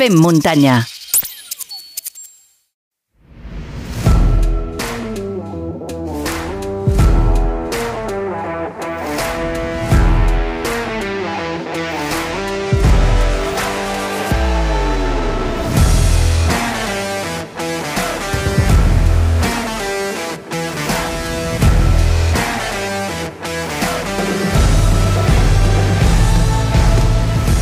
Fem 0.00 0.16
muntanya. 0.16 0.86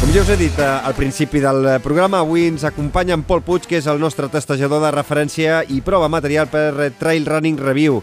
Com 0.09 0.15
ja 0.17 0.23
us 0.25 0.31
he 0.33 0.39
dit 0.41 0.55
eh, 0.57 0.65
al 0.65 0.95
principi 0.97 1.37
del 1.37 1.67
programa, 1.85 2.23
avui 2.25 2.47
ens 2.49 2.63
acompanya 2.65 3.13
en 3.13 3.21
Pol 3.29 3.43
Puig, 3.45 3.67
que 3.69 3.77
és 3.77 3.85
el 3.93 3.99
nostre 4.01 4.25
testejador 4.33 4.81
de 4.81 4.93
referència 4.95 5.59
i 5.69 5.83
prova 5.85 6.07
material 6.09 6.49
per 6.49 6.87
Trail 6.97 7.27
Running 7.29 7.59
Review. 7.61 7.99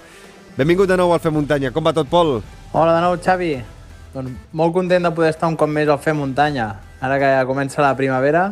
Benvingut 0.54 0.86
de 0.86 1.00
nou 1.02 1.16
al 1.16 1.24
Fer 1.24 1.32
Muntanya. 1.34 1.72
Com 1.74 1.82
va 1.82 1.96
tot, 1.98 2.06
Pol? 2.12 2.36
Hola 2.78 2.94
de 2.94 3.02
nou, 3.08 3.16
Xavi. 3.18 3.50
Doncs 4.14 4.54
molt 4.54 4.76
content 4.78 5.10
de 5.10 5.14
poder 5.18 5.32
estar 5.34 5.50
un 5.50 5.58
cop 5.58 5.66
més 5.80 5.90
al 5.90 5.98
Fer 5.98 6.14
Muntanya. 6.14 6.68
Ara 7.02 7.18
que 7.18 7.32
ja 7.40 7.42
comença 7.50 7.82
la 7.82 7.96
primavera, 7.98 8.52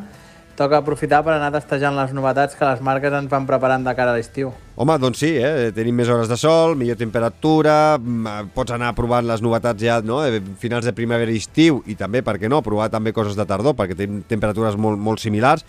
toca 0.57 0.77
aprofitar 0.79 1.21
per 1.25 1.33
anar 1.35 1.51
testejant 1.55 1.95
les 1.97 2.13
novetats 2.13 2.57
que 2.57 2.67
les 2.67 2.81
marques 2.85 3.13
ens 3.13 3.29
van 3.31 3.47
preparant 3.49 3.85
de 3.85 3.93
cara 3.97 4.13
a 4.13 4.17
l'estiu. 4.17 4.51
Home, 4.75 4.97
doncs 5.01 5.23
sí, 5.23 5.31
eh? 5.37 5.71
tenim 5.75 5.97
més 5.97 6.09
hores 6.09 6.29
de 6.29 6.37
sol, 6.39 6.77
millor 6.77 6.97
temperatura, 6.99 7.97
mm, 7.97 8.27
eh, 8.27 8.45
pots 8.53 8.75
anar 8.75 8.93
provant 8.97 9.25
les 9.27 9.41
novetats 9.41 9.81
ja 9.81 9.99
no? 10.05 10.21
de 10.21 10.41
finals 10.61 10.85
de 10.85 10.93
primavera 10.93 11.33
i 11.33 11.41
estiu 11.41 11.81
i 11.89 11.97
també, 11.99 12.23
per 12.25 12.37
què 12.41 12.49
no, 12.49 12.61
provar 12.65 12.91
també 12.93 13.13
coses 13.13 13.37
de 13.37 13.45
tardor 13.49 13.77
perquè 13.77 13.97
tenim 13.97 14.23
temperatures 14.29 14.77
molt, 14.77 15.01
molt 15.01 15.21
similars. 15.23 15.65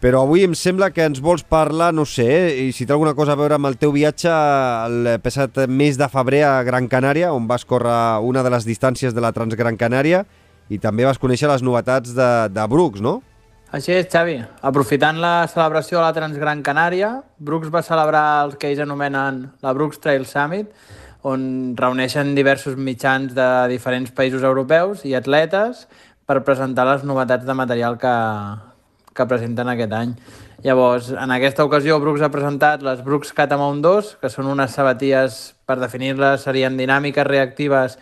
Però 0.00 0.22
avui 0.24 0.46
em 0.46 0.54
sembla 0.56 0.88
que 0.96 1.04
ens 1.04 1.18
vols 1.20 1.42
parlar, 1.44 1.90
no 1.92 2.06
sé, 2.08 2.28
eh, 2.48 2.68
i 2.68 2.72
si 2.72 2.86
té 2.86 2.94
alguna 2.96 3.12
cosa 3.14 3.34
a 3.36 3.40
veure 3.40 3.58
amb 3.58 3.68
el 3.68 3.76
teu 3.78 3.92
viatge 3.92 4.30
el 4.32 5.10
passat 5.20 5.66
mes 5.68 5.98
de 6.00 6.08
febrer 6.08 6.44
a 6.48 6.54
Gran 6.64 6.88
Canària, 6.88 7.34
on 7.36 7.46
vas 7.46 7.66
córrer 7.68 8.18
una 8.24 8.42
de 8.42 8.54
les 8.54 8.64
distàncies 8.64 9.14
de 9.14 9.20
la 9.20 9.34
Transgran 9.36 9.76
Canària 9.76 10.24
i 10.70 10.78
també 10.78 11.04
vas 11.04 11.18
conèixer 11.18 11.50
les 11.50 11.62
novetats 11.66 12.14
de, 12.16 12.30
de 12.54 12.64
Brooks, 12.70 13.02
no? 13.04 13.20
Així 13.70 13.92
és, 13.94 14.08
Xavi. 14.10 14.32
Aprofitant 14.66 15.20
la 15.22 15.44
celebració 15.46 16.00
de 16.00 16.02
la 16.02 16.14
Transgran 16.14 16.58
Canària, 16.66 17.10
Brooks 17.38 17.70
va 17.70 17.84
celebrar 17.86 18.22
el 18.42 18.56
que 18.58 18.72
ells 18.72 18.80
anomenen 18.82 19.44
la 19.62 19.74
Brooks 19.76 20.00
Trail 20.02 20.24
Summit, 20.26 20.72
on 21.22 21.44
reuneixen 21.78 22.32
diversos 22.34 22.74
mitjans 22.74 23.30
de 23.36 23.46
diferents 23.70 24.10
països 24.16 24.42
europeus 24.42 25.04
i 25.06 25.14
atletes 25.14 25.84
per 26.26 26.40
presentar 26.42 26.88
les 26.88 27.04
novetats 27.06 27.46
de 27.46 27.54
material 27.54 27.94
que, 28.02 28.14
que 29.14 29.28
presenten 29.30 29.70
aquest 29.70 29.94
any. 29.94 30.16
Llavors, 30.66 31.12
en 31.14 31.30
aquesta 31.30 31.62
ocasió, 31.62 32.00
Brooks 32.02 32.26
ha 32.26 32.32
presentat 32.34 32.82
les 32.82 33.04
Brooks 33.06 33.30
Catamount 33.38 33.84
2, 33.86 34.16
que 34.18 34.32
són 34.34 34.50
unes 34.50 34.74
sabatilles, 34.74 35.38
per 35.62 35.78
definir-les, 35.78 36.42
serien 36.42 36.74
dinàmiques, 36.74 37.30
reactives 37.30 38.00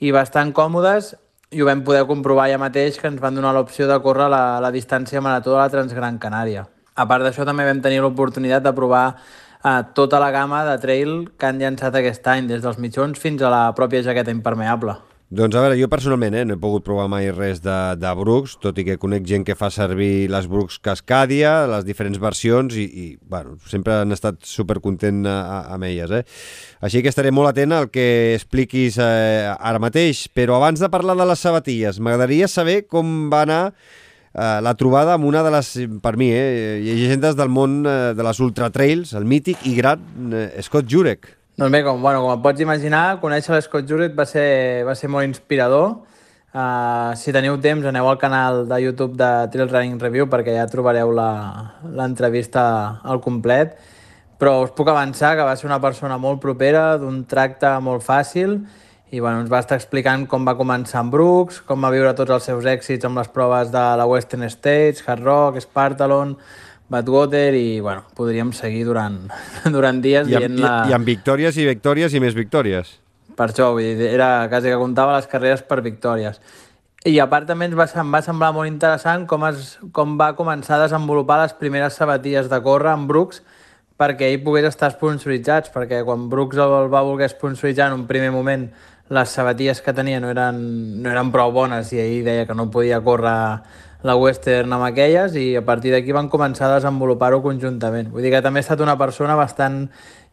i 0.00 0.16
bastant 0.16 0.56
còmodes, 0.56 1.12
i 1.52 1.60
ho 1.60 1.68
vam 1.68 1.82
poder 1.84 2.06
comprovar 2.08 2.48
ja 2.50 2.58
mateix 2.60 2.98
que 2.98 3.08
ens 3.10 3.20
van 3.20 3.36
donar 3.36 3.52
l'opció 3.52 3.86
de 3.88 3.98
córrer 4.00 4.28
la, 4.32 4.58
la 4.64 4.72
distància 4.72 5.20
marató 5.20 5.52
de 5.52 5.60
la 5.60 5.68
Transgran 5.72 6.18
Canària. 6.18 6.64
A 6.96 7.06
part 7.08 7.24
d'això, 7.24 7.44
també 7.48 7.66
vam 7.68 7.80
tenir 7.84 8.00
l'oportunitat 8.04 8.64
de 8.64 8.72
provar 8.76 9.04
eh, 9.12 9.78
tota 9.94 10.20
la 10.20 10.32
gamma 10.32 10.64
de 10.68 10.76
trail 10.80 11.14
que 11.36 11.48
han 11.48 11.60
llançat 11.60 11.96
aquest 12.00 12.28
any, 12.32 12.48
des 12.48 12.64
dels 12.64 12.80
mitjons 12.80 13.20
fins 13.20 13.44
a 13.44 13.52
la 13.52 13.64
pròpia 13.76 14.04
jaqueta 14.04 14.32
impermeable. 14.32 14.96
Doncs 15.32 15.56
a 15.56 15.62
veure, 15.64 15.78
jo 15.80 15.86
personalment 15.88 16.34
eh, 16.36 16.42
no 16.44 16.58
he 16.58 16.60
pogut 16.60 16.84
provar 16.84 17.06
mai 17.08 17.30
res 17.32 17.62
de, 17.64 17.76
de 17.96 18.10
Brooks, 18.18 18.58
tot 18.60 18.76
i 18.76 18.84
que 18.84 18.98
conec 19.00 19.24
gent 19.24 19.46
que 19.48 19.54
fa 19.56 19.70
servir 19.72 20.26
les 20.28 20.44
Brooks 20.44 20.76
Cascadia, 20.84 21.54
les 21.72 21.86
diferents 21.88 22.20
versions, 22.20 22.76
i, 22.76 22.84
i 22.84 23.06
bueno, 23.16 23.54
sempre 23.64 23.96
han 24.02 24.12
estat 24.12 24.42
supercontent 24.44 25.24
a, 25.24 25.38
a, 25.40 25.56
amb 25.78 25.88
elles. 25.88 26.12
Eh? 26.12 26.20
Així 26.84 27.00
que 27.00 27.08
estaré 27.08 27.32
molt 27.32 27.54
atent 27.54 27.72
al 27.72 27.88
que 27.88 28.06
expliquis 28.34 29.00
eh, 29.00 29.48
ara 29.56 29.80
mateix, 29.80 30.26
però 30.36 30.60
abans 30.60 30.84
de 30.84 30.92
parlar 30.92 31.16
de 31.16 31.30
les 31.32 31.48
sabatilles, 31.48 32.04
m'agradaria 32.04 32.44
saber 32.44 32.82
com 32.84 33.30
va 33.32 33.46
anar 33.48 33.62
eh, 33.72 34.58
la 34.68 34.76
trobada 34.76 35.16
amb 35.16 35.32
una 35.32 35.40
de 35.48 35.56
les, 35.56 35.76
per 36.04 36.18
mi, 36.20 36.28
eh, 36.28 36.82
llegendes 36.84 37.40
del 37.40 37.48
món 37.48 37.86
eh, 37.86 38.00
de 38.12 38.28
les 38.28 38.48
ultratrails, 38.52 39.16
el 39.16 39.24
mític 39.24 39.64
i 39.64 39.78
gran 39.80 40.04
eh, 40.28 40.50
Scott 40.60 40.92
Jurek. 40.92 41.38
Doncs 41.52 41.70
bé, 41.70 41.82
com, 41.84 42.00
bueno, 42.00 42.22
com 42.24 42.32
et 42.32 42.40
pots 42.40 42.62
imaginar, 42.64 43.18
conèixer 43.20 43.52
l'Scott 43.52 43.84
Jurek 43.84 44.14
va 44.16 44.24
ser, 44.24 44.86
va 44.88 44.94
ser 44.96 45.10
molt 45.12 45.28
inspirador. 45.28 45.98
Uh, 46.52 47.12
si 47.20 47.32
teniu 47.32 47.58
temps, 47.60 47.84
aneu 47.84 48.08
al 48.08 48.16
canal 48.20 48.62
de 48.70 48.78
YouTube 48.80 49.18
de 49.20 49.28
Trail 49.52 49.68
Running 49.68 49.98
Review 50.00 50.30
perquè 50.32 50.54
ja 50.56 50.64
trobareu 50.72 51.12
l'entrevista 51.12 52.64
al 53.04 53.20
complet. 53.20 53.76
Però 54.40 54.62
us 54.64 54.72
puc 54.72 54.88
avançar 54.88 55.34
que 55.36 55.44
va 55.44 55.52
ser 55.60 55.68
una 55.68 55.80
persona 55.80 56.16
molt 56.16 56.40
propera, 56.40 56.96
d'un 56.96 57.20
tracte 57.28 57.76
molt 57.84 58.00
fàcil, 58.02 58.56
i 59.12 59.20
bueno, 59.20 59.44
ens 59.44 59.52
va 59.52 59.60
estar 59.60 59.76
explicant 59.76 60.24
com 60.24 60.48
va 60.48 60.56
començar 60.56 61.02
amb 61.02 61.12
Brooks, 61.12 61.60
com 61.68 61.84
va 61.84 61.92
viure 61.92 62.16
tots 62.16 62.32
els 62.32 62.48
seus 62.48 62.64
èxits 62.64 63.04
amb 63.04 63.20
les 63.20 63.28
proves 63.28 63.68
de 63.68 63.84
la 64.00 64.08
Western 64.08 64.48
States, 64.48 65.04
Hard 65.04 65.28
Rock, 65.28 65.60
Spartalon, 65.60 66.32
Badwater 66.92 67.54
i, 67.56 67.80
bueno, 67.80 68.04
podríem 68.16 68.52
seguir 68.56 68.84
durant, 68.88 69.22
durant 69.76 70.02
dies 70.04 70.28
I 70.28 70.36
amb, 70.36 70.44
dient 70.44 70.60
la... 70.60 70.74
i, 70.86 70.92
I 70.92 70.98
amb 70.98 71.08
victòries 71.08 71.56
i 71.56 71.68
victòries 71.70 72.14
i 72.14 72.20
més 72.22 72.36
victòries. 72.36 72.98
Per 73.32 73.48
això, 73.48 73.70
vull 73.72 73.96
dir, 73.96 74.10
era 74.12 74.46
quasi 74.52 74.68
que 74.68 74.80
comptava 74.80 75.16
les 75.16 75.28
carreres 75.30 75.64
per 75.64 75.80
victòries. 75.84 76.38
I 77.08 77.16
a 77.18 77.26
part 77.26 77.48
també 77.48 77.66
ens 77.66 77.74
va, 77.74 77.88
em 77.98 78.12
va 78.14 78.20
semblar 78.22 78.52
molt 78.54 78.70
interessant 78.70 79.24
com, 79.26 79.42
es, 79.48 79.74
com 79.96 80.14
va 80.20 80.34
començar 80.38 80.76
a 80.76 80.84
desenvolupar 80.84 81.40
les 81.40 81.56
primeres 81.58 81.96
sabatilles 81.98 82.46
de 82.52 82.60
córrer 82.62 82.92
amb 82.92 83.08
Brooks 83.10 83.42
perquè 83.98 84.28
ell 84.30 84.42
pogués 84.44 84.68
estar 84.68 84.90
sponsoritzats, 84.94 85.70
perquè 85.74 86.02
quan 86.06 86.28
Brooks 86.30 86.58
el 86.62 86.90
va 86.92 87.02
voler 87.06 87.28
sponsoritzar 87.30 87.90
en 87.90 88.00
un 88.00 88.06
primer 88.06 88.30
moment 88.34 88.68
les 89.12 89.34
sabatilles 89.34 89.82
que 89.82 89.92
tenia 89.92 90.20
no 90.22 90.30
eren, 90.32 90.58
no 91.02 91.10
eren 91.10 91.32
prou 91.34 91.52
bones 91.52 91.90
i 91.92 92.00
ell 92.00 92.22
deia 92.26 92.46
que 92.48 92.56
no 92.56 92.70
podia 92.72 93.02
córrer 93.04 93.34
la 94.02 94.16
western 94.18 94.72
amb 94.74 94.88
aquelles 94.88 95.36
i 95.38 95.52
a 95.58 95.62
partir 95.66 95.92
d'aquí 95.94 96.14
van 96.14 96.30
començar 96.32 96.68
a 96.68 96.80
desenvolupar-ho 96.80 97.42
conjuntament. 97.44 98.10
Vull 98.10 98.26
dir 98.26 98.34
que 98.34 98.42
també 98.42 98.60
ha 98.60 98.66
estat 98.66 98.82
una 98.82 98.98
persona 98.98 99.36
bastant 99.38 99.86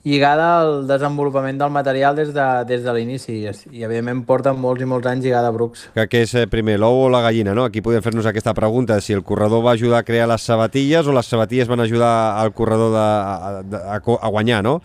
lligada 0.03 0.61
al 0.61 0.87
desenvolupament 0.87 1.57
del 1.59 1.71
material 1.75 2.15
des 2.15 2.31
de, 2.33 2.47
des 2.65 2.83
de 2.83 2.93
l'inici 2.95 3.33
i, 3.41 3.51
i 3.75 3.83
evidentment 3.83 4.23
porta 4.25 4.53
molts 4.55 4.81
i 4.81 4.87
molts 4.87 5.09
anys 5.11 5.25
lligada 5.25 5.51
a 5.51 5.55
Brooks. 5.55 5.89
Que 5.95 6.07
què 6.07 6.23
és 6.23 6.35
eh, 6.39 6.47
primer, 6.47 6.77
l'ou 6.79 7.03
o 7.05 7.09
la 7.11 7.21
gallina, 7.25 7.53
no? 7.53 7.67
Aquí 7.67 7.83
podem 7.83 8.03
fer-nos 8.05 8.29
aquesta 8.29 8.55
pregunta, 8.55 9.01
si 9.03 9.13
el 9.13 9.25
corredor 9.27 9.63
va 9.65 9.75
ajudar 9.75 9.99
a 9.99 10.07
crear 10.07 10.29
les 10.31 10.45
sabatilles 10.47 11.07
o 11.07 11.15
les 11.15 11.27
sabatilles 11.27 11.67
van 11.67 11.83
ajudar 11.83 12.13
al 12.39 12.53
corredor 12.55 12.95
de, 12.95 13.07
a, 13.07 13.97
a, 13.97 13.99
a 13.99 14.29
guanyar, 14.29 14.63
no? 14.63 14.79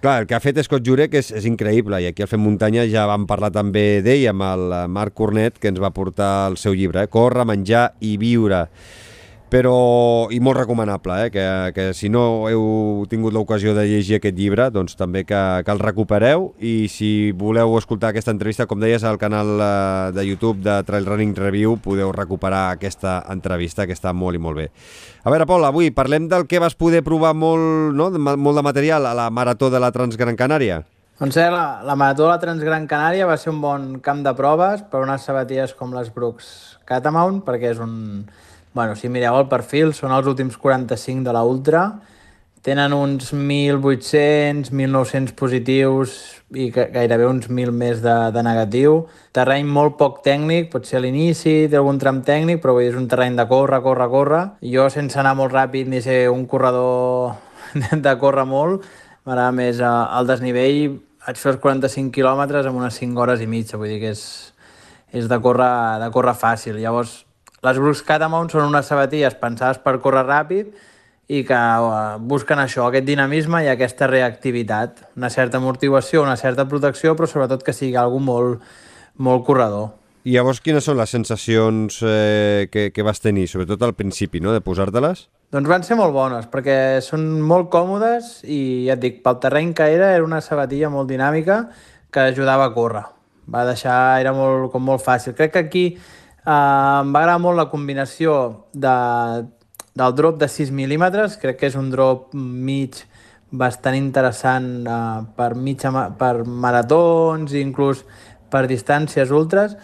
Clar, 0.00 0.22
el 0.22 0.26
que 0.26 0.32
ha 0.32 0.40
fet 0.40 0.56
Scott 0.64 0.80
Jurek 0.80 1.12
és, 1.18 1.26
és 1.36 1.44
increïble 1.44 1.98
i 2.00 2.06
aquí 2.08 2.24
al 2.24 2.28
Fem 2.30 2.40
Muntanya 2.40 2.86
ja 2.88 3.02
vam 3.04 3.26
parlar 3.28 3.50
també 3.52 4.00
d'ell 4.00 4.30
amb 4.30 4.46
el 4.46 4.72
Marc 4.88 5.12
Cornet 5.18 5.58
que 5.60 5.68
ens 5.68 5.80
va 5.82 5.90
portar 5.92 6.48
el 6.48 6.56
seu 6.56 6.72
llibre, 6.72 7.02
eh? 7.04 7.10
Corre, 7.12 7.44
menjar 7.44 7.90
i 8.00 8.14
viure 8.16 8.62
però, 9.50 10.30
i 10.30 10.38
molt 10.40 10.60
recomanable, 10.60 11.16
eh? 11.26 11.30
que, 11.34 11.44
que 11.74 11.86
si 11.98 12.08
no 12.08 12.46
heu 12.48 13.04
tingut 13.10 13.34
l'ocasió 13.34 13.74
de 13.74 13.84
llegir 13.88 14.20
aquest 14.20 14.38
llibre, 14.38 14.68
doncs 14.70 14.94
també 14.98 15.24
que, 15.26 15.40
que 15.66 15.74
el 15.74 15.82
recupereu 15.82 16.52
i 16.62 16.86
si 16.92 17.32
voleu 17.36 17.74
escoltar 17.78 18.12
aquesta 18.12 18.30
entrevista, 18.30 18.68
com 18.70 18.80
deies, 18.80 19.02
al 19.04 19.18
canal 19.18 19.50
eh, 19.58 20.12
de 20.14 20.24
YouTube 20.28 20.62
de 20.62 20.78
Trail 20.86 21.08
Running 21.08 21.34
Review 21.34 21.76
podeu 21.82 22.14
recuperar 22.14 22.68
aquesta 22.76 23.18
entrevista 23.28 23.88
que 23.90 23.96
està 23.98 24.14
molt 24.14 24.38
i 24.38 24.42
molt 24.42 24.62
bé. 24.62 24.68
A 25.26 25.34
veure, 25.34 25.48
Pol, 25.50 25.66
avui 25.66 25.90
parlem 25.90 26.30
del 26.30 26.46
que 26.46 26.62
vas 26.62 26.78
poder 26.78 27.02
provar 27.04 27.34
molt, 27.34 27.90
no? 27.98 28.08
molt 28.14 28.62
de 28.62 28.64
material 28.64 29.10
a 29.10 29.16
la 29.18 29.28
Marató 29.34 29.68
de 29.68 29.82
la 29.82 29.90
Transgran 29.92 30.38
Canària. 30.38 30.84
Doncs 31.20 31.36
eh, 31.36 31.50
la, 31.52 31.82
la 31.84 31.98
Marató 31.98 32.24
de 32.24 32.30
la 32.30 32.38
Transgran 32.40 32.86
Canària 32.88 33.26
va 33.28 33.34
ser 33.36 33.50
un 33.50 33.58
bon 33.60 33.90
camp 34.00 34.22
de 34.24 34.32
proves 34.38 34.86
per 34.88 35.02
unes 35.04 35.26
sabatilles 35.26 35.74
com 35.76 35.90
les 35.92 36.08
Brooks 36.14 36.78
Catamount, 36.88 37.42
perquè 37.44 37.74
és 37.74 37.82
un, 37.82 38.22
Bueno, 38.72 38.94
si 38.94 39.08
mireu 39.10 39.34
el 39.34 39.48
perfil, 39.50 39.90
són 39.98 40.12
els 40.14 40.28
últims 40.30 40.54
45 40.54 41.24
de 41.26 41.32
la 41.34 41.42
Ultra, 41.42 41.80
tenen 42.62 42.92
uns 42.92 43.32
1.800, 43.32 44.70
1.900 44.70 45.32
positius 45.34 46.12
i 46.54 46.68
gairebé 46.70 47.24
uns 47.26 47.48
1.000 47.48 47.72
més 47.72 48.02
de, 48.04 48.14
de 48.30 48.42
negatiu. 48.46 49.06
Terreny 49.34 49.66
molt 49.66 49.96
poc 49.98 50.20
tècnic, 50.22 50.68
potser 50.70 51.00
a 51.00 51.02
l'inici 51.02 51.54
té 51.72 51.78
algun 51.80 51.98
tram 51.98 52.20
tècnic, 52.26 52.60
però 52.62 52.76
és 52.84 52.94
un 52.94 53.08
terreny 53.10 53.38
de 53.40 53.46
córrer, 53.50 53.80
córrer, 53.82 54.06
córrer. 54.12 54.42
Jo, 54.74 54.86
sense 54.92 55.18
anar 55.18 55.32
molt 55.40 55.56
ràpid 55.56 55.88
ni 55.90 56.02
ser 56.04 56.28
un 56.30 56.44
corredor 56.46 57.34
de 58.06 58.14
córrer 58.20 58.44
molt, 58.46 58.84
m'agrada 59.24 59.54
més 59.56 59.80
al 59.82 60.28
desnivell, 60.28 61.00
vaig 61.26 61.40
fer 61.42 61.56
els 61.56 61.60
45 61.64 62.14
quilòmetres 62.14 62.70
en 62.70 62.78
unes 62.78 63.02
5 63.02 63.18
hores 63.24 63.42
i 63.42 63.50
mitja, 63.50 63.80
vull 63.80 63.90
dir 63.90 63.98
que 64.04 64.14
és, 64.14 64.22
és 65.10 65.26
de, 65.26 65.40
córrer, 65.42 65.72
de 66.04 66.12
córrer 66.14 66.36
fàcil. 66.38 66.78
Llavors, 66.78 67.24
les 67.66 67.78
Brooks 67.78 68.02
Catamount 68.06 68.48
són 68.52 68.68
unes 68.70 68.88
sabatilles 68.88 69.36
pensades 69.40 69.80
per 69.84 69.98
córrer 70.00 70.24
ràpid 70.26 70.72
i 71.30 71.44
que 71.46 71.54
uh, 71.56 72.18
busquen 72.18 72.58
això, 72.58 72.88
aquest 72.88 73.06
dinamisme 73.06 73.62
i 73.62 73.70
aquesta 73.70 74.08
reactivitat, 74.10 75.04
una 75.20 75.30
certa 75.30 75.60
amortiguació, 75.60 76.24
una 76.24 76.38
certa 76.40 76.66
protecció, 76.66 77.14
però 77.14 77.28
sobretot 77.30 77.62
que 77.62 77.74
sigui 77.76 77.94
algú 78.00 78.18
molt, 78.18 78.64
molt 79.22 79.44
corredor. 79.46 79.92
I 80.26 80.34
llavors 80.34 80.58
quines 80.60 80.84
són 80.84 80.98
les 80.98 81.12
sensacions 81.14 82.00
eh, 82.04 82.66
que, 82.72 82.90
que 82.92 83.04
vas 83.06 83.22
tenir, 83.22 83.46
sobretot 83.48 83.86
al 83.86 83.94
principi, 83.96 84.42
no?, 84.42 84.52
de 84.52 84.60
posar-te-les? 84.60 85.28
Doncs 85.54 85.70
van 85.70 85.86
ser 85.86 85.96
molt 85.98 86.12
bones, 86.12 86.44
perquè 86.50 86.98
són 87.02 87.24
molt 87.46 87.70
còmodes 87.72 88.40
i, 88.44 88.88
ja 88.88 88.98
et 88.98 89.00
dic, 89.02 89.22
pel 89.24 89.38
terreny 89.42 89.72
que 89.78 89.86
era, 89.94 90.10
era 90.16 90.26
una 90.26 90.42
sabatilla 90.44 90.90
molt 90.92 91.08
dinàmica 91.10 91.62
que 92.12 92.26
ajudava 92.34 92.66
a 92.68 92.74
córrer. 92.74 93.06
Va 93.50 93.64
deixar, 93.66 94.20
era 94.22 94.34
molt, 94.36 94.68
com 94.74 94.84
molt 94.86 95.02
fàcil. 95.02 95.34
Crec 95.38 95.54
que 95.54 95.62
aquí 95.64 95.84
eh, 96.44 96.50
em 96.50 97.12
va 97.14 97.22
agradar 97.22 97.38
molt 97.42 97.58
la 97.58 97.68
combinació 97.72 98.34
de, 98.72 98.96
del 99.94 100.16
drop 100.16 100.40
de 100.40 100.48
6 100.48 100.72
mil·límetres, 100.74 101.38
crec 101.42 101.60
que 101.60 101.70
és 101.70 101.78
un 101.78 101.90
drop 101.92 102.34
mig 102.34 103.02
bastant 103.50 103.96
interessant 103.98 104.68
eh, 104.86 105.22
per, 105.36 105.54
mitja, 105.54 105.90
per 106.18 106.34
maratons 106.44 107.54
i 107.54 107.64
inclús 107.64 108.04
per 108.50 108.66
distàncies 108.70 109.30
ultres, 109.30 109.76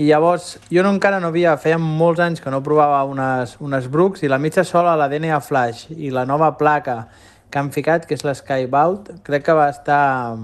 i 0.00 0.06
llavors, 0.08 0.54
jo 0.72 0.80
no, 0.80 0.94
encara 0.94 1.18
no 1.20 1.28
havia, 1.28 1.58
feia 1.60 1.76
molts 1.76 2.22
anys 2.24 2.40
que 2.40 2.50
no 2.52 2.62
provava 2.64 3.02
unes, 3.04 3.58
unes 3.60 3.88
Brooks 3.92 4.22
i 4.24 4.30
la 4.32 4.38
mitja 4.40 4.64
sola, 4.64 4.94
la 4.96 5.10
DNA 5.12 5.40
Flash 5.44 5.90
i 5.92 6.08
la 6.14 6.24
nova 6.24 6.54
placa 6.56 7.02
que 7.50 7.58
han 7.60 7.68
ficat, 7.74 8.06
que 8.08 8.16
és 8.16 8.24
la 8.24 8.32
Skybound, 8.38 9.10
crec 9.26 9.44
que 9.44 9.56
va 9.58 9.68
estar, 9.68 10.38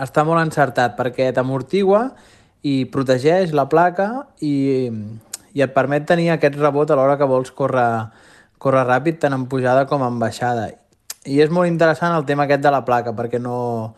està 0.00 0.24
molt 0.24 0.40
encertat 0.40 0.96
perquè 0.96 1.28
t'amortigua 1.36 2.06
i 2.66 2.84
protegeix 2.90 3.54
la 3.54 3.68
placa 3.70 4.08
i, 4.40 4.90
i 5.54 5.62
et 5.64 5.74
permet 5.74 6.06
tenir 6.08 6.30
aquest 6.34 6.58
rebot 6.58 6.90
a 6.90 6.98
l'hora 6.98 7.18
que 7.18 7.28
vols 7.28 7.52
córrer, 7.54 8.08
córrer 8.58 8.86
ràpid 8.88 9.20
tant 9.22 9.36
en 9.36 9.46
pujada 9.50 9.86
com 9.90 10.02
en 10.06 10.18
baixada. 10.18 10.70
I 11.28 11.42
és 11.44 11.50
molt 11.52 11.68
interessant 11.68 12.14
el 12.16 12.26
tema 12.26 12.46
aquest 12.46 12.64
de 12.64 12.72
la 12.72 12.84
placa 12.86 13.14
perquè 13.14 13.40
no, 13.42 13.94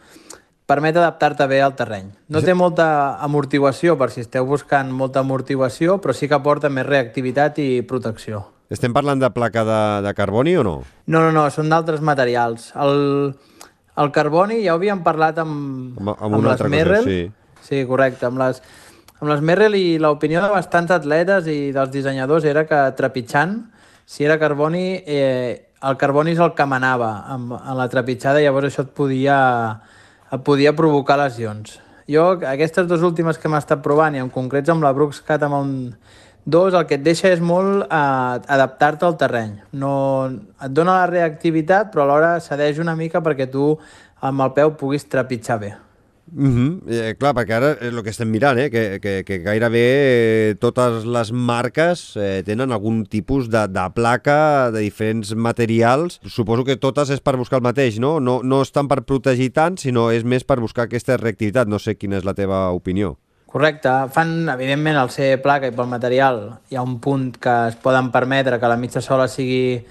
permet 0.71 0.97
adaptar-te 0.97 1.47
bé 1.51 1.61
al 1.65 1.75
terreny. 1.79 2.11
No 2.31 2.43
té 2.45 2.55
molta 2.55 2.87
amortiguació 3.25 3.97
per 3.99 4.11
si 4.15 4.23
esteu 4.25 4.47
buscant 4.47 4.93
molta 4.95 5.25
amortiguació, 5.25 5.99
però 6.03 6.15
sí 6.15 6.29
que 6.31 6.39
aporta 6.39 6.71
més 6.71 6.87
reactivitat 6.87 7.59
i 7.63 7.69
protecció. 7.87 8.45
Estem 8.71 8.95
parlant 8.95 9.19
de 9.19 9.33
placa 9.35 9.65
de, 9.67 9.81
de 10.07 10.15
carboni 10.15 10.55
o 10.61 10.63
no? 10.63 10.77
No, 11.11 11.25
no, 11.25 11.33
no, 11.35 11.49
són 11.51 11.73
d'altres 11.73 12.05
materials. 12.07 12.69
El, 12.79 13.33
el 13.99 14.13
carboni 14.15 14.61
ja 14.63 14.77
ho 14.77 14.79
havíem 14.79 15.03
parlat 15.03 15.41
amb, 15.43 15.99
amb, 15.99 16.13
amb, 16.15 16.37
amb 16.39 16.47
les 16.53 16.63
Merrell. 16.71 17.09
Sí. 17.09 17.21
Sí, 17.71 17.85
correcte. 17.89 18.27
Amb 18.29 18.43
les, 18.43 18.61
amb 19.21 19.31
les 19.31 19.41
Merrell 19.47 19.79
i 19.79 19.97
l'opinió 20.03 20.43
de 20.45 20.51
bastants 20.53 20.93
atletes 20.99 21.49
i 21.49 21.71
dels 21.77 21.95
dissenyadors 21.95 22.45
era 22.51 22.67
que 22.69 22.83
trepitjant, 22.99 23.57
si 24.11 24.27
era 24.27 24.41
carboni, 24.43 25.05
eh, 25.07 25.71
el 25.87 25.97
carboni 25.97 26.35
és 26.35 26.43
el 26.43 26.53
que 26.59 26.67
manava 26.69 27.13
amb, 27.31 27.55
en 27.57 27.79
la 27.79 27.89
trepitjada, 27.89 28.43
llavors 28.43 28.69
això 28.69 28.85
et 28.85 28.93
podia 28.97 29.39
et 30.31 30.43
podia 30.47 30.75
provocar 30.77 31.19
lesions. 31.19 31.79
Jo, 32.11 32.25
aquestes 32.47 32.89
dues 32.91 33.03
últimes 33.07 33.39
que 33.39 33.49
hem 33.49 33.57
estat 33.59 33.83
provant, 33.83 34.15
i 34.15 34.23
en 34.23 34.31
concrets 34.35 34.71
amb 34.71 34.83
la 34.83 34.93
Brooks 34.95 35.21
Catamount 35.27 35.75
2, 36.51 36.75
el 36.75 36.87
que 36.89 36.97
et 36.99 37.05
deixa 37.05 37.31
és 37.31 37.43
molt 37.43 37.85
eh, 37.85 37.97
adaptar-te 38.57 39.07
al 39.07 39.19
terreny. 39.21 39.59
No, 39.79 39.93
et 40.59 40.75
dona 40.75 41.01
la 41.03 41.11
reactivitat, 41.11 41.93
però 41.93 42.07
alhora 42.07 42.39
cedeix 42.43 42.81
una 42.83 42.97
mica 42.99 43.23
perquè 43.23 43.51
tu 43.51 43.73
amb 44.27 44.47
el 44.47 44.55
peu 44.57 44.75
puguis 44.79 45.07
trepitjar 45.11 45.59
bé. 45.63 45.75
Mm 46.33 46.55
-hmm. 46.55 46.91
eh, 46.91 47.15
clar, 47.19 47.35
perquè 47.35 47.53
ara 47.53 47.73
és 47.73 47.93
el 47.93 48.03
que 48.03 48.11
estem 48.11 48.31
mirant, 48.31 48.59
eh? 48.59 48.71
que, 48.71 49.01
que, 49.01 49.25
que 49.25 49.39
gairebé 49.39 49.87
eh, 50.51 50.55
totes 50.59 51.05
les 51.05 51.33
marques 51.33 52.17
eh, 52.17 52.43
tenen 52.47 52.73
algun 52.73 53.05
tipus 53.05 53.51
de, 53.51 53.67
de 53.69 53.91
placa 53.95 54.71
de 54.71 54.81
diferents 54.81 55.35
materials. 55.35 56.21
Suposo 56.27 56.65
que 56.65 56.77
totes 56.77 57.11
és 57.11 57.21
per 57.21 57.37
buscar 57.37 57.59
el 57.59 57.63
mateix, 57.63 57.99
no? 57.99 58.21
No, 58.21 58.41
no 58.43 58.63
estan 58.63 58.89
per 58.89 59.03
protegir 59.03 59.53
tant, 59.53 59.77
sinó 59.77 60.11
és 60.11 60.25
més 60.25 60.45
per 60.45 60.61
buscar 60.61 60.85
aquesta 60.85 61.17
reactivitat. 61.17 61.67
No 61.69 61.79
sé 61.79 61.97
quina 61.97 62.17
és 62.17 62.25
la 62.25 62.35
teva 62.35 62.71
opinió. 62.71 63.19
Correcte. 63.51 63.91
Fan, 64.15 64.49
evidentment, 64.49 64.97
al 64.97 65.11
ser 65.11 65.43
placa 65.43 65.67
i 65.67 65.75
pel 65.75 65.89
material 65.91 66.61
hi 66.71 66.77
ha 66.77 66.83
un 66.87 67.01
punt 67.03 67.33
que 67.43 67.55
es 67.69 67.75
poden 67.83 68.13
permetre 68.15 68.61
que 68.61 68.69
la 68.71 68.77
mitja 68.77 69.01
sola 69.01 69.27
sigui 69.27 69.83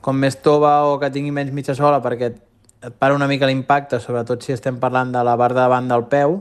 com 0.00 0.16
més 0.20 0.36
tova 0.44 0.84
o 0.86 0.98
que 1.00 1.10
tingui 1.10 1.32
menys 1.32 1.50
mitja 1.50 1.74
sola 1.74 1.98
perquè 2.04 2.30
et 2.86 2.94
para 2.98 3.14
una 3.14 3.28
mica 3.30 3.48
l'impacte, 3.48 4.00
sobretot 4.00 4.44
si 4.44 4.52
estem 4.52 4.78
parlant 4.80 5.12
de 5.14 5.22
la 5.24 5.36
barra 5.40 5.64
davant 5.64 5.88
del 5.88 6.06
peu, 6.10 6.40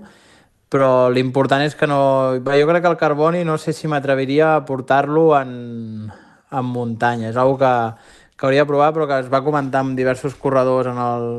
però 0.73 1.09
l'important 1.13 1.61
és 1.63 1.75
que 1.77 1.87
no... 1.87 1.99
Jo 2.41 2.67
crec 2.69 2.81
que 2.81 2.91
el 2.91 2.97
carboni 2.97 3.43
no 3.45 3.59
sé 3.61 3.75
si 3.77 3.87
m'atreviria 3.87 4.55
a 4.55 4.63
portar-lo 4.65 5.27
en, 5.37 6.09
en 6.49 6.65
muntanya. 6.65 7.29
És 7.29 7.37
una 7.37 7.59
que, 7.61 7.73
que 8.33 8.47
hauria 8.47 8.65
de 8.65 8.71
provar, 8.71 8.89
però 8.95 9.07
que 9.09 9.19
es 9.21 9.29
va 9.29 9.43
comentar 9.45 9.83
amb 9.83 9.95
diversos 9.97 10.33
corredors 10.35 10.89
en, 10.89 10.97
el, 10.97 11.29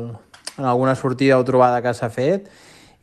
en 0.57 0.65
alguna 0.65 0.95
sortida 0.95 1.37
o 1.37 1.45
trobada 1.47 1.83
que 1.83 1.93
s'ha 1.93 2.09
fet 2.09 2.47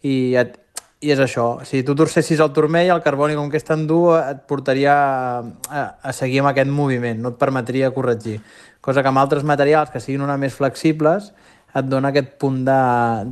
i, 0.01 0.35
et, 0.41 0.57
i 1.05 1.13
és 1.13 1.21
això. 1.21 1.61
Si 1.69 1.83
tu 1.85 1.95
torcessis 1.99 2.41
el 2.41 2.53
turmell, 2.57 2.95
el 2.95 3.05
carboni, 3.05 3.37
com 3.37 3.53
que 3.53 3.61
és 3.61 3.69
tan 3.69 3.85
dur, 3.91 4.17
et 4.17 4.43
portaria 4.49 4.97
a, 4.97 5.85
a 6.01 6.17
seguir 6.17 6.41
amb 6.41 6.55
aquest 6.55 6.73
moviment, 6.73 7.21
no 7.21 7.35
et 7.35 7.41
permetria 7.41 7.93
corregir. 7.93 8.41
Cosa 8.81 9.05
que 9.05 9.13
amb 9.13 9.21
altres 9.21 9.45
materials 9.47 9.93
que 9.93 10.01
siguin 10.01 10.25
una 10.25 10.41
més 10.41 10.57
flexibles 10.57 11.31
et 11.73 11.89
dona 11.89 12.13
aquest 12.13 12.37
punt 12.41 12.63
de, 12.67 12.81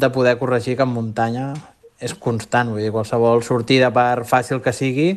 de 0.01 0.11
poder 0.15 0.39
corregir 0.41 0.77
que 0.79 0.87
en 0.87 0.95
muntanya 0.95 1.53
és 2.01 2.15
constant, 2.17 2.73
vull 2.73 2.81
dir, 2.81 2.93
qualsevol 2.95 3.45
sortida 3.45 3.91
per 3.93 4.25
fàcil 4.29 4.63
que 4.65 4.73
sigui 4.73 5.11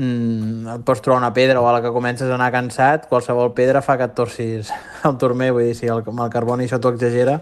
mmm, 0.00 0.70
et 0.74 0.86
pots 0.86 1.02
trobar 1.04 1.20
una 1.20 1.32
pedra 1.34 1.60
o 1.60 1.68
a 1.68 1.74
la 1.76 1.82
que 1.84 1.92
comences 1.94 2.30
a 2.30 2.34
anar 2.34 2.50
cansat, 2.54 3.06
qualsevol 3.10 3.52
pedra 3.54 3.82
fa 3.84 3.96
que 4.00 4.08
et 4.08 4.16
torcis 4.16 4.72
el 5.08 5.18
turmer, 5.20 5.52
vull 5.54 5.68
dir, 5.68 5.76
si 5.78 5.90
el, 5.90 6.02
el 6.02 6.32
carboni 6.32 6.66
això 6.66 6.80
t'ho 6.80 6.94
exagera, 6.94 7.38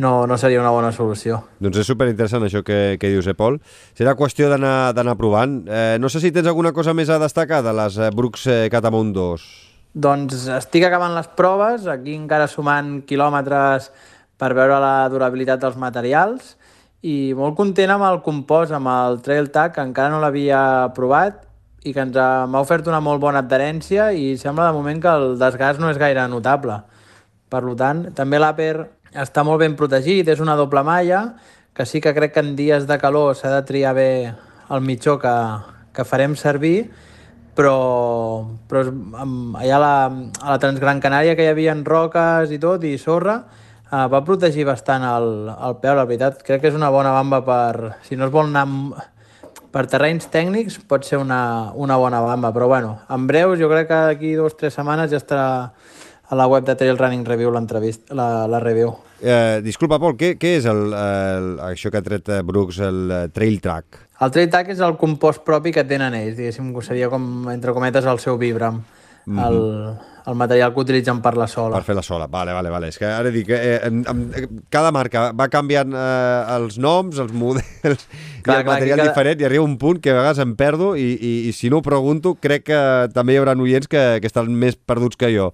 no, 0.00 0.26
no 0.26 0.38
seria 0.40 0.60
una 0.60 0.72
bona 0.74 0.92
solució. 0.96 1.42
Doncs 1.60 1.82
és 1.82 1.90
superinteressant 1.92 2.44
això 2.46 2.64
que, 2.66 2.98
que 3.00 3.12
dius, 3.12 3.28
eh, 3.30 3.36
Pol? 3.36 3.60
Serà 3.96 4.16
qüestió 4.18 4.48
d'anar 4.50 5.16
provant. 5.20 5.60
Eh, 5.68 5.96
no 6.00 6.08
sé 6.08 6.22
si 6.22 6.32
tens 6.32 6.48
alguna 6.48 6.72
cosa 6.76 6.94
més 6.96 7.10
a 7.12 7.20
destacar 7.20 7.60
de 7.66 7.74
les 7.76 7.98
eh, 7.98 8.12
Brooks 8.14 8.46
eh, 8.48 8.62
Catamount 8.72 9.12
2. 9.16 9.50
Doncs 10.00 10.46
estic 10.54 10.86
acabant 10.86 11.16
les 11.16 11.28
proves, 11.36 11.88
aquí 11.90 12.14
encara 12.14 12.46
sumant 12.48 13.00
quilòmetres 13.08 13.90
per 14.40 14.54
veure 14.56 14.80
la 14.80 15.08
durabilitat 15.12 15.60
dels 15.60 15.76
materials 15.76 16.54
i 17.04 17.32
molt 17.36 17.56
content 17.56 17.92
amb 17.94 18.04
el 18.08 18.20
compost, 18.24 18.72
amb 18.76 18.88
el 18.92 19.20
Trail 19.24 19.48
Tag, 19.52 19.74
que 19.76 19.84
encara 19.84 20.12
no 20.12 20.20
l'havia 20.20 20.90
provat 20.96 21.46
i 21.84 21.94
que 21.96 22.02
ens 22.04 22.16
m'ha 22.16 22.60
ofert 22.60 22.88
una 22.90 23.00
molt 23.00 23.22
bona 23.22 23.40
adherència 23.40 24.10
i 24.12 24.34
sembla 24.40 24.68
de 24.68 24.76
moment 24.76 25.00
que 25.00 25.12
el 25.12 25.36
desgast 25.40 25.80
no 25.80 25.88
és 25.92 26.00
gaire 26.00 26.26
notable. 26.28 26.76
Per 27.50 27.62
tant, 27.76 28.04
també 28.14 28.38
l'Aper 28.38 28.74
està 29.16 29.42
molt 29.42 29.64
ben 29.64 29.74
protegit, 29.76 30.28
és 30.28 30.40
una 30.44 30.56
doble 30.56 30.82
malla, 30.86 31.22
que 31.74 31.86
sí 31.86 32.00
que 32.00 32.12
crec 32.14 32.34
que 32.34 32.44
en 32.44 32.54
dies 32.56 32.86
de 32.86 32.98
calor 33.00 33.34
s'ha 33.34 33.50
de 33.56 33.62
triar 33.66 33.94
bé 33.96 34.10
el 34.70 34.84
mitjó 34.84 35.16
que, 35.18 35.32
que 35.96 36.04
farem 36.04 36.36
servir, 36.36 36.90
però, 37.56 38.44
però 38.68 38.84
allà 38.84 39.76
a 39.76 39.80
la, 39.82 39.94
a 40.06 40.52
la 40.52 40.60
Transgran 40.62 41.00
Canària 41.02 41.34
que 41.34 41.48
hi 41.48 41.50
havia 41.50 41.74
roques 41.84 42.52
i 42.52 42.60
tot, 42.62 42.84
i 42.84 42.98
sorra, 42.98 43.40
Uh, 43.90 44.06
va 44.06 44.20
protegir 44.22 44.64
bastant 44.68 45.02
el, 45.02 45.48
el 45.50 45.78
peu, 45.82 45.96
la 45.98 46.06
veritat. 46.06 46.44
Crec 46.46 46.62
que 46.62 46.70
és 46.70 46.76
una 46.78 46.92
bona 46.94 47.10
bamba 47.16 47.40
per... 47.42 47.96
Si 48.06 48.18
no 48.18 48.28
es 48.28 48.34
vol 48.34 48.46
anar 48.46 48.66
per 49.74 49.86
terrenys 49.90 50.28
tècnics, 50.30 50.78
pot 50.86 51.06
ser 51.06 51.18
una, 51.18 51.72
una 51.74 51.96
bona 51.98 52.20
bamba. 52.22 52.52
Però 52.54 52.68
bueno, 52.70 52.98
en 53.10 53.26
breu, 53.26 53.56
jo 53.58 53.70
crec 53.70 53.88
que 53.90 54.00
d'aquí 54.10 54.34
dues 54.38 54.54
o 54.54 54.60
tres 54.60 54.78
setmanes 54.78 55.10
ja 55.10 55.18
estarà 55.18 55.48
a 56.30 56.38
la 56.38 56.46
web 56.46 56.64
de 56.64 56.76
Trail 56.78 56.98
Running 56.98 57.24
Review 57.26 57.50
l'entrevista, 57.50 58.14
la, 58.14 58.46
la 58.46 58.60
review. 58.62 58.92
Eh, 59.20 59.58
disculpa, 59.64 59.98
Pol, 59.98 60.14
què, 60.16 60.36
què 60.38 60.54
és 60.60 60.68
el, 60.70 60.84
el, 60.94 61.48
això 61.66 61.90
que 61.90 61.98
ha 61.98 62.06
tret 62.06 62.30
eh, 62.30 62.38
Brooks, 62.46 62.78
el 62.86 63.00
eh, 63.10 63.24
Trail 63.34 63.58
Track? 63.60 63.98
El 64.22 64.30
Trail 64.36 64.52
Track 64.52 64.70
és 64.76 64.84
el 64.86 64.94
compost 65.00 65.42
propi 65.42 65.74
que 65.74 65.84
tenen 65.88 66.14
ells, 66.14 66.36
diguéssim, 66.38 66.70
seria 66.86 67.10
com, 67.10 67.26
entre 67.50 67.74
cometes, 67.74 68.06
el 68.06 68.22
seu 68.22 68.38
Vibram. 68.38 68.78
Mm 69.26 69.38
-hmm. 69.38 69.46
el, 69.48 69.98
el 70.26 70.36
material 70.38 70.72
que 70.74 70.82
utilitzen 70.82 71.20
per 71.24 71.34
la 71.38 71.46
sola. 71.50 71.78
Per 71.78 71.86
fer 71.86 71.96
la 71.98 72.04
sola, 72.04 72.26
vale, 72.30 72.52
vale, 72.56 72.72
vale. 72.72 72.90
És 72.92 72.98
que 73.00 73.08
ara 73.08 73.32
dic, 73.32 73.50
eh, 73.54 73.78
en, 73.86 74.02
en, 74.10 74.24
cada 74.72 74.92
marca 74.94 75.30
va 75.36 75.48
canviant 75.52 75.94
eh, 75.94 76.56
els 76.56 76.78
noms, 76.82 77.20
els 77.22 77.32
models 77.32 78.04
clar, 78.44 78.60
i 78.60 78.60
el 78.60 78.64
clar, 78.64 78.66
material 78.66 79.02
cada... 79.02 79.08
diferent 79.10 79.40
i 79.40 79.48
arriba 79.48 79.68
un 79.68 79.78
punt 79.80 80.02
que 80.02 80.12
a 80.12 80.18
vegades 80.18 80.42
em 80.42 80.56
perdo 80.58 80.92
i, 80.98 81.08
i, 81.14 81.32
i 81.48 81.54
si 81.56 81.70
no 81.70 81.80
ho 81.80 81.86
pregunto 81.86 82.34
crec 82.40 82.68
que 82.70 82.82
també 83.14 83.34
hi 83.36 83.40
haurà 83.40 83.56
oients 83.60 83.90
que, 83.90 84.04
que 84.20 84.30
estan 84.30 84.52
més 84.52 84.76
perduts 84.76 85.20
que 85.20 85.32
jo. 85.34 85.50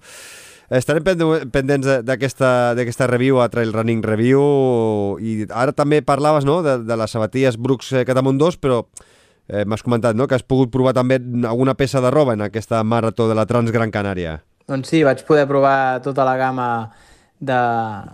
Estarem 0.67 1.05
pendents 1.47 1.87
d'aquesta 2.03 3.07
review 3.07 3.39
a 3.39 3.47
Trail 3.47 3.71
Running 3.71 4.01
Review 4.03 4.41
i 5.23 5.45
ara 5.47 5.71
també 5.71 6.01
parlaves 6.03 6.43
no, 6.43 6.59
de, 6.65 6.81
de 6.83 6.97
les 6.99 7.13
sabatilles 7.15 7.55
Brooks 7.55 7.93
Catamount 8.07 8.41
2, 8.41 8.59
però 8.59 8.81
eh, 9.47 9.63
m'has 9.65 9.83
comentat 9.83 10.17
no, 10.17 10.27
que 10.27 10.35
has 10.35 10.43
pogut 10.43 10.71
provar 10.73 10.93
també 10.97 11.19
alguna 11.47 11.77
peça 11.79 12.03
de 12.03 12.11
roba 12.11 12.35
en 12.35 12.43
aquesta 12.43 12.83
marató 12.83 13.29
de 13.29 13.37
la 13.37 13.47
Transgran 13.47 13.93
Canària. 13.95 14.41
Doncs 14.67 14.89
sí, 14.91 15.03
vaig 15.07 15.21
poder 15.23 15.45
provar 15.47 16.01
tota 16.03 16.25
la 16.27 16.35
gamma 16.35 16.67
de, 17.39 17.59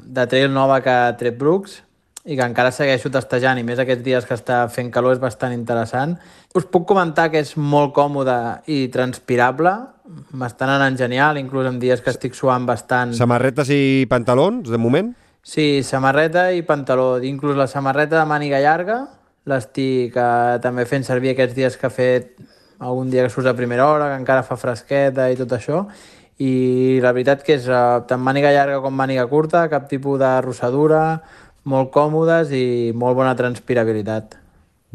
de 0.03 0.27
trail 0.29 0.51
nova 0.53 0.81
que 0.85 0.93
ha 0.93 1.15
tret 1.17 1.39
Brooks 1.39 1.79
i 2.23 2.37
que 2.37 2.45
encara 2.45 2.71
segueixo 2.71 3.09
testejant 3.11 3.57
i 3.59 3.65
més 3.67 3.81
aquests 3.81 4.03
dies 4.05 4.27
que 4.27 4.37
està 4.37 4.61
fent 4.71 4.91
calor 4.93 5.17
és 5.17 5.19
bastant 5.23 5.51
interessant. 5.55 6.13
Us 6.55 6.67
puc 6.69 6.85
comentar 6.87 7.27
que 7.33 7.41
és 7.41 7.55
molt 7.57 7.91
còmode 7.97 8.37
i 8.71 8.85
transpirable, 8.93 9.73
m'estan 10.37 10.71
anant 10.75 10.95
genial, 10.99 11.41
inclús 11.41 11.67
en 11.67 11.81
dies 11.81 12.05
que 12.05 12.13
estic 12.13 12.37
suant 12.37 12.69
bastant. 12.69 13.11
Samarretes 13.17 13.73
i 13.73 14.05
pantalons, 14.09 14.69
de 14.69 14.79
moment? 14.79 15.11
Sí, 15.43 15.81
samarreta 15.83 16.51
i 16.55 16.61
pantaló, 16.63 17.17
inclús 17.25 17.57
la 17.59 17.67
samarreta 17.67 18.21
de 18.21 18.29
màniga 18.29 18.61
llarga, 18.63 19.01
l'estic 19.49 20.15
eh, 20.15 20.57
també 20.63 20.85
fent 20.87 21.03
servir 21.03 21.33
aquests 21.33 21.57
dies 21.57 21.75
que 21.75 21.89
ha 21.89 21.91
fet 21.91 22.37
algun 22.79 23.09
dia 23.11 23.25
que 23.25 23.33
surt 23.33 23.49
a 23.49 23.57
primera 23.57 23.89
hora, 23.89 24.13
que 24.13 24.21
encara 24.21 24.45
fa 24.47 24.55
fresqueta 24.59 25.27
i 25.31 25.39
tot 25.39 25.51
això, 25.57 25.87
i 26.41 26.99
la 27.03 27.11
veritat 27.13 27.43
que 27.45 27.57
és 27.59 27.67
eh, 27.69 27.81
tant 28.09 28.21
màniga 28.21 28.53
llarga 28.55 28.79
com 28.81 28.95
màniga 28.95 29.25
curta, 29.29 29.67
cap 29.69 29.89
tipus 29.89 30.19
de 30.21 30.31
rossadura, 30.45 31.03
molt 31.69 31.91
còmodes 31.93 32.51
i 32.55 32.91
molt 32.95 33.17
bona 33.19 33.35
transpirabilitat. 33.39 34.39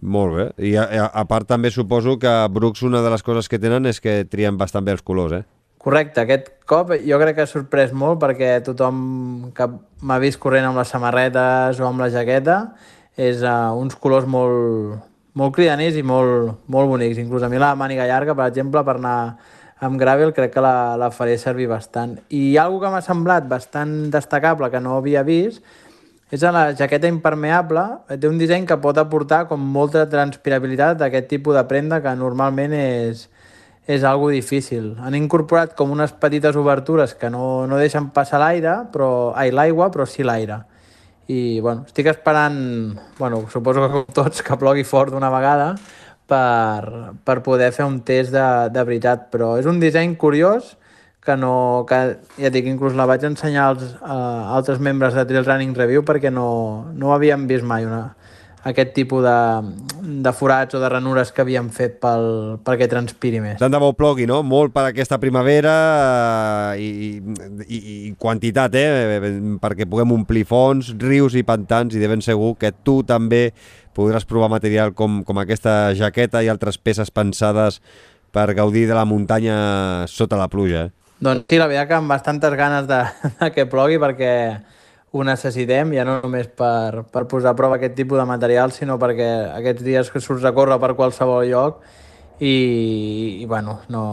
Molt 0.02 0.34
bé. 0.34 0.48
I 0.70 0.76
a, 0.78 0.84
a, 0.84 1.06
a 1.22 1.24
part 1.26 1.48
també 1.48 1.70
suposo 1.74 2.18
que 2.22 2.32
Brooks 2.54 2.84
una 2.86 3.02
de 3.02 3.10
les 3.10 3.24
coses 3.26 3.48
que 3.50 3.58
tenen 3.58 3.86
és 3.90 3.98
que 4.00 4.22
trien 4.30 4.58
bastant 4.58 4.86
bé 4.86 4.94
els 4.94 5.02
colors, 5.02 5.40
eh? 5.40 5.44
Correcte, 5.78 6.22
aquest 6.22 6.50
cop 6.66 6.90
jo 7.06 7.18
crec 7.22 7.36
que 7.38 7.44
ha 7.46 7.50
sorprès 7.50 7.92
molt 7.94 8.18
perquè 8.22 8.58
tothom 8.66 9.50
que 9.54 9.68
m'ha 10.02 10.18
vist 10.22 10.40
corrent 10.42 10.66
amb 10.66 10.78
les 10.78 10.90
samarretes 10.90 11.78
o 11.78 11.86
amb 11.86 12.02
la 12.02 12.10
jaqueta 12.10 12.58
és 13.18 13.42
uh, 13.42 13.74
uns 13.78 13.94
colors 13.98 14.26
molt, 14.30 14.98
molt 15.38 15.54
cridaners 15.54 15.98
i 15.98 16.02
molt, 16.06 16.58
molt 16.70 16.90
bonics. 16.90 17.18
Inclús 17.22 17.46
a 17.46 17.50
mi 17.50 17.62
la 17.62 17.72
màniga 17.78 18.06
llarga, 18.10 18.34
per 18.38 18.50
exemple, 18.50 18.82
per 18.86 18.96
anar 18.98 19.18
amb 19.80 19.98
gravel 20.00 20.32
crec 20.34 20.52
que 20.54 20.62
la, 20.64 20.96
la 20.98 21.10
faré 21.14 21.36
servir 21.38 21.68
bastant. 21.70 22.16
I 22.34 22.56
algo 22.58 22.80
que 22.82 22.90
m'ha 22.92 23.02
semblat 23.04 23.46
bastant 23.50 24.10
destacable 24.14 24.70
que 24.72 24.82
no 24.82 24.96
havia 24.98 25.22
vist 25.26 25.62
és 26.30 26.42
a 26.44 26.52
la 26.52 26.64
jaqueta 26.76 27.08
impermeable, 27.08 27.82
té 28.20 28.28
un 28.28 28.36
disseny 28.36 28.66
que 28.68 28.76
pot 28.82 28.98
aportar 29.00 29.46
com 29.48 29.62
molta 29.76 30.04
transpirabilitat 30.12 30.98
d'aquest 31.00 31.28
tipus 31.30 31.56
de 31.56 31.62
prenda 31.70 32.02
que 32.04 32.12
normalment 32.20 32.74
és, 32.76 33.22
és 33.88 34.04
algo 34.04 34.28
difícil. 34.28 34.90
Han 35.00 35.16
incorporat 35.16 35.72
com 35.78 35.94
unes 35.94 36.12
petites 36.12 36.56
obertures 36.60 37.14
que 37.16 37.30
no, 37.32 37.64
no 37.66 37.78
deixen 37.80 38.10
passar 38.12 38.42
l'aire, 38.42 38.82
però 38.92 39.32
ai, 39.32 39.48
l'aigua, 39.56 39.88
però 39.94 40.04
sí 40.04 40.26
l'aire. 40.26 40.60
I 41.32 41.60
bueno, 41.64 41.86
estic 41.88 42.10
esperant, 42.12 42.98
bueno, 43.18 43.46
suposo 43.52 43.88
que 43.88 44.04
tots, 44.12 44.44
que 44.44 44.60
plogui 44.60 44.84
fort 44.84 45.12
d'una 45.12 45.32
vegada, 45.32 45.74
per, 46.28 47.14
per 47.24 47.40
poder 47.46 47.70
fer 47.76 47.86
un 47.88 48.00
test 48.06 48.34
de, 48.34 48.48
de 48.74 48.84
veritat, 48.84 49.28
però 49.32 49.56
és 49.60 49.68
un 49.68 49.80
disseny 49.80 50.14
curiós 50.20 50.76
que 51.24 51.36
no, 51.36 51.84
que 51.88 51.98
ja 52.40 52.50
dic, 52.52 52.68
inclús 52.70 52.96
la 52.96 53.08
vaig 53.08 53.24
ensenyar 53.28 53.66
als 53.72 53.84
uh, 53.98 54.54
altres 54.56 54.78
membres 54.80 55.16
de 55.16 55.26
Trail 55.28 55.44
Running 55.44 55.74
Review 55.76 56.04
perquè 56.06 56.32
no, 56.32 56.48
no 56.96 57.12
havíem 57.12 57.44
vist 57.50 57.66
mai 57.68 57.84
una, 57.88 58.14
aquest 58.68 58.92
tipus 58.96 59.24
de, 59.24 59.38
de 60.24 60.32
forats 60.36 60.76
o 60.76 60.80
de 60.82 60.90
ranures 60.92 61.32
que 61.32 61.42
havíem 61.44 61.70
fet 61.74 61.98
pel, 62.02 62.58
perquè 62.66 62.88
transpiri 62.90 63.40
més. 63.44 63.58
Tant 63.60 63.72
de 63.72 63.80
bo 63.82 63.90
plogui, 63.96 64.26
no? 64.28 64.42
Molt 64.46 64.74
per 64.74 64.86
aquesta 64.88 65.18
primavera 65.22 65.74
eh, 66.76 66.84
i, 66.84 67.00
i, 67.66 67.80
i 68.08 68.12
quantitat, 68.20 68.76
eh? 68.78 69.18
Perquè 69.62 69.88
puguem 69.88 70.14
omplir 70.18 70.44
fons, 70.48 70.92
rius 71.00 71.38
i 71.38 71.44
pantans 71.46 71.96
i 71.96 72.02
de 72.02 72.10
ben 72.10 72.24
segur 72.24 72.54
que 72.60 72.72
tu 72.84 73.00
també 73.06 73.48
podràs 73.98 74.28
provar 74.28 74.50
material 74.52 74.94
com, 74.94 75.22
com 75.26 75.42
aquesta 75.42 75.94
jaqueta 75.98 76.44
i 76.44 76.52
altres 76.52 76.78
peces 76.78 77.10
pensades 77.10 77.80
per 78.30 78.52
gaudir 78.54 78.86
de 78.86 78.94
la 78.94 79.06
muntanya 79.08 80.06
sota 80.06 80.38
la 80.38 80.48
pluja. 80.52 80.86
Eh? 80.86 81.14
Doncs 81.18 81.48
sí, 81.50 81.58
la 81.58 81.66
veritat 81.66 81.88
que 81.90 81.96
amb 81.98 82.12
bastantes 82.12 82.54
ganes 82.54 82.86
de, 82.86 83.00
de 83.40 83.50
que 83.54 83.66
plogui 83.70 83.98
perquè 83.98 84.32
ho 85.10 85.24
necessitem, 85.24 85.94
ja 85.96 86.04
no 86.04 86.18
només 86.22 86.50
per, 86.52 87.04
per 87.12 87.24
posar 87.30 87.54
a 87.54 87.58
prova 87.58 87.78
aquest 87.78 87.96
tipus 87.96 88.20
de 88.20 88.26
material, 88.28 88.72
sinó 88.76 88.98
perquè 89.00 89.28
aquests 89.56 89.84
dies 89.86 90.10
que 90.12 90.20
surts 90.20 90.44
a 90.44 90.52
córrer 90.56 90.76
per 90.82 90.94
qualsevol 90.98 91.46
lloc 91.48 91.82
i, 92.40 93.38
i 93.40 93.46
bueno, 93.48 93.78
no, 93.88 94.04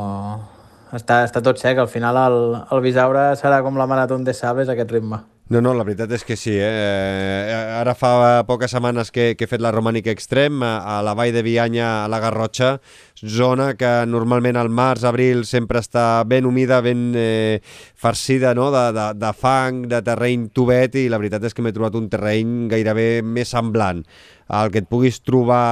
està, 0.95 1.23
està 1.27 1.43
tot 1.43 1.59
sec. 1.61 1.77
Al 1.81 1.91
final 1.91 2.19
el, 2.23 2.41
el 2.71 2.83
Bisaure 2.85 3.31
serà 3.39 3.61
com 3.65 3.77
la 3.77 3.87
marató 3.91 4.17
de 4.17 4.33
Sabes, 4.33 4.71
aquest 4.71 4.91
ritme. 4.95 5.21
No, 5.49 5.61
no, 5.61 5.75
la 5.77 5.83
veritat 5.85 6.09
és 6.15 6.23
que 6.25 6.37
sí. 6.39 6.55
Eh? 6.57 7.54
Ara 7.75 7.91
fa 7.97 8.43
poques 8.47 8.71
setmanes 8.71 9.09
que, 9.11 9.33
que 9.35 9.43
he 9.43 9.49
fet 9.51 9.59
la 9.59 9.71
Romànica 9.73 10.13
Extrem 10.13 10.61
a, 10.63 10.77
a 10.95 10.99
la 11.03 11.11
vall 11.17 11.33
de 11.35 11.41
Vianya, 11.43 12.05
a 12.05 12.09
la 12.11 12.21
Garrotxa, 12.23 12.77
zona 13.19 13.73
que 13.75 13.89
normalment 14.07 14.55
al 14.55 14.69
març, 14.71 15.03
abril 15.03 15.43
sempre 15.49 15.81
està 15.83 16.23
ben 16.29 16.47
humida, 16.47 16.77
ben 16.85 17.09
eh, 17.19 17.59
farcida 17.99 18.53
no? 18.55 18.69
de, 18.71 18.85
de, 18.95 19.07
de 19.19 19.31
fang, 19.35 19.81
de 19.91 19.99
terreny 20.05 20.45
tubet 20.55 20.95
i 21.01 21.07
la 21.11 21.19
veritat 21.19 21.49
és 21.49 21.57
que 21.57 21.65
m'he 21.65 21.73
trobat 21.75 21.97
un 21.99 22.07
terreny 22.11 22.69
gairebé 22.71 23.09
més 23.25 23.51
semblant 23.51 24.05
al 24.47 24.71
que 24.71 24.79
et 24.83 24.87
puguis 24.87 25.19
trobar 25.25 25.65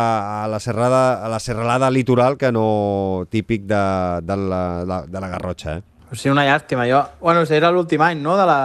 a 0.44 0.50
la, 0.52 0.60
serrada, 0.60 1.24
a 1.24 1.30
la 1.32 1.40
serralada 1.40 1.92
litoral 1.94 2.36
que 2.42 2.52
no 2.52 3.28
típic 3.32 3.64
de, 3.70 3.86
de, 4.28 4.38
la, 4.50 5.04
de 5.08 5.24
la 5.24 5.32
Garrotxa. 5.38 5.78
Eh? 5.78 6.10
O 6.12 6.18
sigui, 6.18 6.34
una 6.34 6.44
llàstima. 6.50 6.90
Jo, 6.90 7.06
bueno, 7.22 7.46
era 7.48 7.72
l'últim 7.72 8.04
any, 8.04 8.20
no?, 8.22 8.36
de 8.38 8.50
la, 8.50 8.60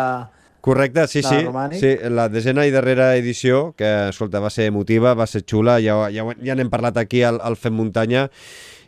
Correcte, 0.60 1.06
sí, 1.06 1.22
sí. 1.22 1.44
sí. 1.78 1.92
La 2.10 2.28
desena 2.28 2.66
i 2.66 2.72
darrera 2.74 3.12
edició, 3.16 3.74
que, 3.78 4.08
escolta, 4.08 4.40
va 4.42 4.50
ser 4.50 4.66
emotiva, 4.72 5.14
va 5.14 5.28
ser 5.30 5.44
xula, 5.46 5.78
ja, 5.84 6.00
ja, 6.14 6.26
ja 6.44 6.58
n'hem 6.58 6.72
parlat 6.72 6.98
aquí 6.98 7.22
al, 7.22 7.38
al 7.44 7.56
Fem 7.56 7.76
Muntanya, 7.78 8.26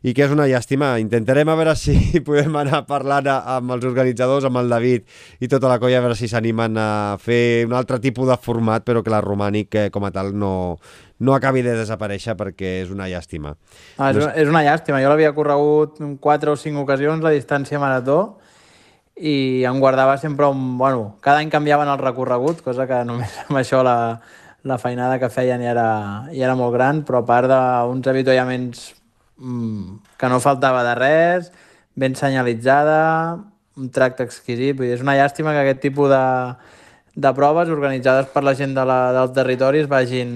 i 0.02 0.14
que 0.16 0.24
és 0.24 0.32
una 0.32 0.46
llàstima. 0.48 0.94
Intentarem 1.02 1.48
a 1.48 1.56
veure 1.58 1.74
si 1.82 2.22
podem 2.26 2.56
anar 2.62 2.82
parlant 2.88 3.28
amb 3.30 3.76
els 3.76 3.86
organitzadors, 3.88 4.48
amb 4.48 4.60
el 4.62 4.72
David 4.72 5.06
i 5.40 5.50
tota 5.50 5.70
la 5.70 5.78
colla, 5.82 6.00
a 6.00 6.04
veure 6.06 6.18
si 6.18 6.30
s'animen 6.30 6.78
a 6.80 6.90
fer 7.20 7.66
un 7.68 7.76
altre 7.76 8.00
tipus 8.02 8.28
de 8.30 8.38
format, 8.40 8.84
però 8.86 9.04
que 9.04 9.12
la 9.12 9.22
Romànic 9.24 9.76
eh, 9.76 9.88
com 9.94 10.08
a 10.08 10.12
tal 10.14 10.32
no, 10.36 10.52
no 11.20 11.36
acabi 11.36 11.62
de 11.66 11.76
desaparèixer 11.78 12.36
perquè 12.38 12.80
és 12.84 12.94
una 12.94 13.08
llàstima. 13.10 13.54
Ah, 13.98 14.10
és, 14.10 14.22
una, 14.22 14.32
és 14.34 14.50
una 14.50 14.64
llàstima. 14.66 15.02
Jo 15.04 15.12
l'havia 15.12 15.34
corregut 15.36 16.00
en 16.04 16.16
quatre 16.18 16.54
o 16.54 16.58
cinc 16.58 16.80
ocasions 16.80 17.24
la 17.24 17.34
distància 17.36 17.82
marató 17.82 18.39
i 19.20 19.64
em 19.68 19.80
guardava 19.80 20.16
sempre 20.18 20.48
un... 20.48 20.78
Bueno, 20.78 21.16
cada 21.20 21.42
any 21.44 21.50
canviaven 21.52 21.88
el 21.92 22.00
recorregut, 22.00 22.62
cosa 22.64 22.86
que 22.88 23.02
només 23.04 23.34
amb 23.46 23.60
això 23.60 23.82
la, 23.84 24.20
la 24.64 24.78
feinada 24.80 25.18
que 25.20 25.28
feien 25.32 25.60
ja 25.60 25.74
era, 25.74 25.90
ja 26.32 26.48
era 26.48 26.56
molt 26.56 26.72
gran, 26.74 27.04
però 27.04 27.20
a 27.20 27.28
part 27.28 27.50
d'uns 27.50 28.08
avituallaments 28.08 28.86
mmm, 29.36 30.00
que 30.16 30.32
no 30.32 30.40
faltava 30.40 30.82
de 30.88 30.94
res, 30.96 31.50
ben 32.00 32.16
senyalitzada, 32.16 33.00
un 33.76 33.90
tracte 33.92 34.24
exquisit, 34.24 34.76
vull 34.76 34.88
dir, 34.88 34.96
és 34.96 35.04
una 35.04 35.16
llàstima 35.18 35.52
que 35.56 35.64
aquest 35.64 35.82
tipus 35.84 36.10
de, 36.12 36.24
de 37.16 37.32
proves 37.36 37.72
organitzades 37.72 38.30
per 38.32 38.44
la 38.46 38.56
gent 38.56 38.72
de 38.76 38.84
la, 38.88 39.00
del 39.16 39.32
territori 39.36 39.84
es 39.84 39.88
vagin, 39.90 40.32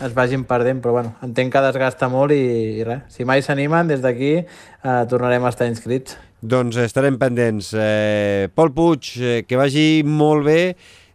es 0.00 0.14
vagin 0.16 0.44
perdent, 0.48 0.80
però 0.82 0.94
bueno, 0.96 1.14
entenc 1.24 1.52
que 1.52 1.62
desgasta 1.64 2.08
molt 2.12 2.34
i, 2.34 2.42
i 2.80 2.86
res, 2.86 3.04
si 3.12 3.26
mai 3.28 3.42
s'animen, 3.44 3.90
des 3.90 4.02
d'aquí 4.04 4.32
eh, 4.40 5.02
tornarem 5.10 5.44
a 5.44 5.52
estar 5.52 5.68
inscrits. 5.70 6.16
Doncs 6.40 6.78
estarem 6.80 7.18
pendents. 7.20 7.74
Eh, 7.76 8.48
Pol 8.56 8.72
Puig, 8.76 9.12
eh, 9.20 9.40
que 9.46 9.60
vagi 9.60 10.02
molt 10.06 10.46
bé 10.48 10.60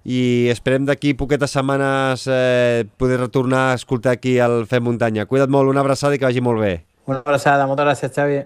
i 0.05 0.51
esperem 0.53 0.85
d'aquí 0.85 1.15
poquetes 1.17 1.55
setmanes 1.57 2.27
eh, 2.29 2.85
poder 2.97 3.23
retornar 3.23 3.71
a 3.71 3.79
escoltar 3.79 4.13
aquí 4.19 4.37
al 4.39 4.67
Fem 4.69 4.85
Muntanya. 4.85 5.25
Cuida't 5.25 5.49
molt, 5.49 5.71
una 5.73 5.81
abraçada 5.81 6.13
i 6.13 6.21
que 6.21 6.29
vagi 6.29 6.45
molt 6.45 6.61
bé. 6.61 6.75
Una 7.09 7.23
abraçada, 7.25 7.65
moltes 7.69 7.89
gràcies, 7.89 8.13
Xavi. 8.13 8.43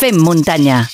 Fem 0.00 0.16
Muntanya 0.24 0.86